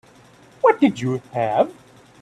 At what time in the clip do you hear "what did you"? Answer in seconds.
0.61-1.21